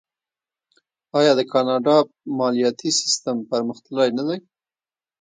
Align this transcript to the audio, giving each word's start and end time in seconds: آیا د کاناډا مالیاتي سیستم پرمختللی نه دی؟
آیا 1.19 1.31
د 1.39 1.41
کاناډا 1.51 1.95
مالیاتي 2.37 2.89
سیستم 2.99 3.37
پرمختللی 3.49 4.09
نه 4.17 4.23
دی؟ 4.27 4.37